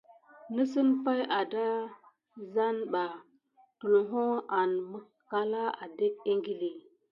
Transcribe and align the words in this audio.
Nəsəŋ 0.55 0.87
pay 1.03 1.21
adazaneba 1.39 3.03
tulho 3.79 4.25
an 4.59 4.69
mikalà 4.91 5.63
adéke 5.83 6.23
ékili. 6.33 6.71